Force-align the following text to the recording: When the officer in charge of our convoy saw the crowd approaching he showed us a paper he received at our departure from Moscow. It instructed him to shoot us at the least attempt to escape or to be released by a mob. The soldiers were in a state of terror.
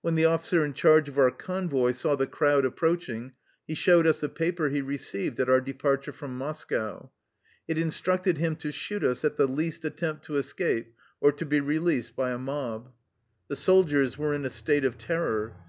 When 0.00 0.16
the 0.16 0.24
officer 0.24 0.64
in 0.64 0.74
charge 0.74 1.08
of 1.08 1.16
our 1.16 1.30
convoy 1.30 1.92
saw 1.92 2.16
the 2.16 2.26
crowd 2.26 2.64
approaching 2.64 3.34
he 3.68 3.76
showed 3.76 4.04
us 4.04 4.20
a 4.20 4.28
paper 4.28 4.68
he 4.68 4.80
received 4.80 5.38
at 5.38 5.48
our 5.48 5.60
departure 5.60 6.10
from 6.10 6.36
Moscow. 6.36 7.12
It 7.68 7.78
instructed 7.78 8.38
him 8.38 8.56
to 8.56 8.72
shoot 8.72 9.04
us 9.04 9.24
at 9.24 9.36
the 9.36 9.46
least 9.46 9.84
attempt 9.84 10.24
to 10.24 10.38
escape 10.38 10.92
or 11.20 11.30
to 11.30 11.46
be 11.46 11.60
released 11.60 12.16
by 12.16 12.32
a 12.32 12.36
mob. 12.38 12.90
The 13.46 13.54
soldiers 13.54 14.18
were 14.18 14.34
in 14.34 14.44
a 14.44 14.50
state 14.50 14.84
of 14.84 14.98
terror. 14.98 15.54